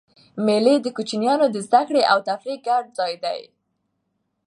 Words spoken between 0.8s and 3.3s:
د کوچنيانو د زدهکړي او تفریح ګډ ځای